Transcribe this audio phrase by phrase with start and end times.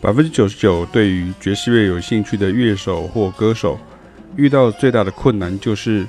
[0.00, 3.78] 百分之九十九对于爵士乐有兴趣的乐手或歌手，
[4.36, 6.06] 遇到最大的困难就是，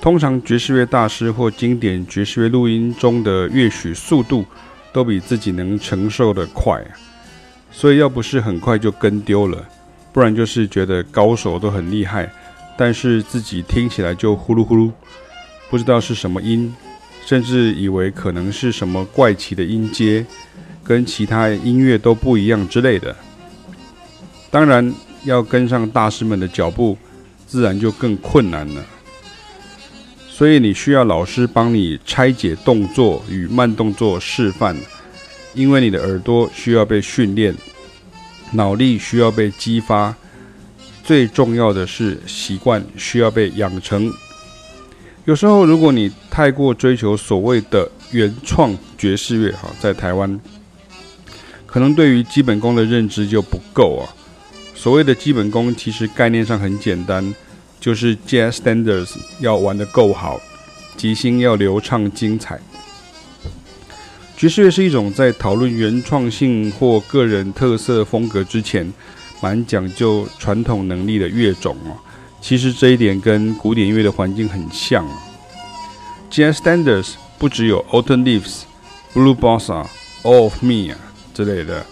[0.00, 4.46] 通常爵士乐大师或经典爵士乐录音中的乐曲速度
[4.92, 6.82] 都比自己能承受的快，
[7.70, 9.62] 所以要不是很快就跟丢了，
[10.12, 12.32] 不然就是觉得高手都很厉害，
[12.78, 14.90] 但是自己听起来就呼噜呼噜，
[15.68, 16.74] 不知道是什么音，
[17.26, 20.24] 甚至以为可能是什么怪奇的音阶。
[20.86, 23.14] 跟其他音乐都不一样之类的，
[24.50, 26.96] 当然要跟上大师们的脚步，
[27.46, 28.84] 自然就更困难了。
[30.28, 34.76] 所以你需要老师帮你拆解动作与慢动作示范，
[35.54, 37.52] 因为你的耳朵需要被训练，
[38.52, 40.14] 脑力需要被激发，
[41.02, 44.12] 最重要的是习惯需要被养成。
[45.24, 50.38] 有时候如果你太过追求所谓的原创爵士乐，哈，在台湾。
[51.76, 54.08] 可能对于基本功的认知就不够啊。
[54.74, 57.34] 所谓的基本功，其实概念上很简单，
[57.78, 59.10] 就是 Jazz Standards
[59.40, 60.40] 要玩得够好，
[60.96, 62.58] 即兴要流畅精彩。
[64.38, 68.90] 爵士乐是一种在讨论原创性或个人特色风格之前，
[69.42, 71.92] 蛮讲究传统能力的乐种啊。
[72.40, 75.18] 其实这一点跟古典音乐的环境很像啊。
[76.30, 78.62] Jazz Standards 不只有 Autumn Leaves、
[79.12, 79.86] Blue Bossa、
[80.22, 80.96] All of Me 啊。
[81.36, 81.84] 之类的，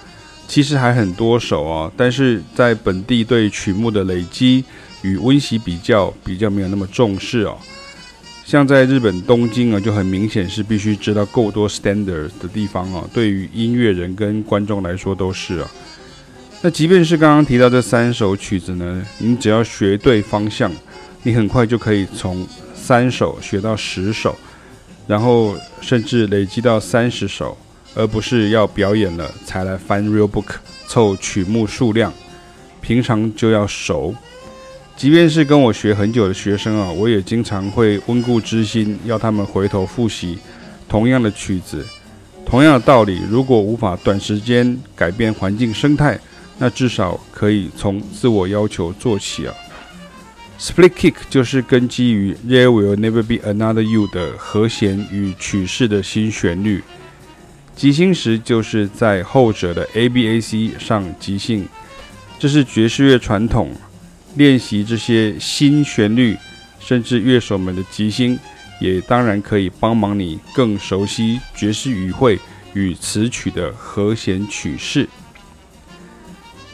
[0.49, 4.65] 其实还很多首哦，但是在本地对曲目的累积
[5.03, 7.59] 与温习比较，比较没有那么重视哦。
[8.47, 13.07] 像在日本东京啊，就很明显是必须知道够多 standard 的地方哦。
[13.13, 15.71] 对于音乐人跟观众来说都是啊。
[16.63, 20.73] 那即便是刚刚提到这三首曲子呢，你只要学对方向，
[21.23, 24.35] 你很快就可以从三首学到十首，
[25.07, 27.55] 然后甚至累积到三十首。
[27.95, 30.57] 而不是要表演了才来翻 real book
[30.87, 32.13] 凑曲目数量，
[32.81, 34.15] 平常就要熟。
[34.97, 40.39] 即便是跟我学很久的学生啊，我也经常会温故知新，要他们回头复习
[40.89, 41.85] 同样的曲子。
[42.47, 46.19] 同样的道理，如果无法短时间改变环境生态，
[46.59, 49.55] 那至少可以从自我要求做起啊。
[50.61, 56.85] Split kick 就是根基于 There Will Never Be Another You 的和弦与曲式的新旋律。
[57.85, 61.69] 即兴时就是在后者的 A B A C 上即兴，
[62.39, 63.71] 这是爵士乐传统。
[64.37, 66.35] 练习这些新旋律，
[66.81, 68.39] 甚至乐手们的即兴，
[68.81, 72.39] 也当然可以帮忙你更熟悉爵士语汇
[72.73, 75.07] 与词曲的和弦曲式。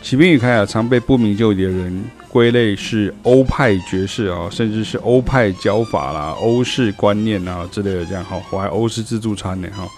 [0.00, 9.88] 启明与凯雅常被不明就里的人归类是欧派爵士啊，甚至是欧派教法啦、欧式观念啊之类的这样哈，我还欧式自助餐呢哈。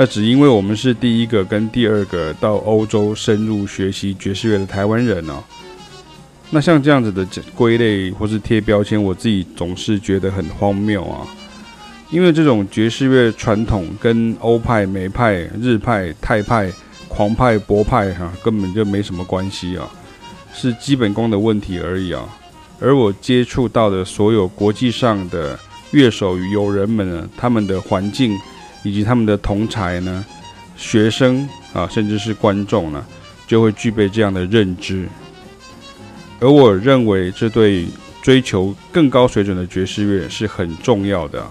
[0.00, 5.44] 那只因为我们是第一个跟第二个到欧洲深入学习爵士乐的台湾人哦。
[6.48, 7.22] 那像这样子的
[7.54, 11.28] 归类或是贴标签，我自己总是觉得很荒谬啊。
[12.08, 16.72] 因为这种爵士乐传统跟欧派、美派、日派、泰派、
[17.06, 19.86] 狂派、博派哈，根本就没什么关系啊，
[20.54, 22.26] 是基本功的问题而已啊。
[22.80, 28.34] 而我接触到的所有国际上的乐手与友人们呢，他们的环境。
[28.82, 30.24] 以及他们的同才呢，
[30.76, 33.04] 学生啊，甚至是观众呢，
[33.46, 35.08] 就会具备这样的认知。
[36.40, 37.86] 而我认为，这对
[38.22, 41.46] 追求更高水准的爵士乐是很重要的。